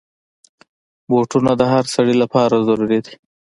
بوټونه 1.09 1.51
د 1.57 1.61
هر 1.73 1.85
سړي 1.95 2.15
لپاره 2.23 2.55
ضرور 2.67 2.89
دي. 3.05 3.13